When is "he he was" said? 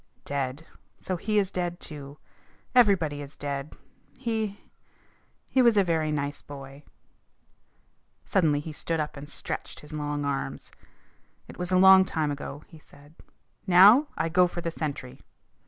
4.17-5.77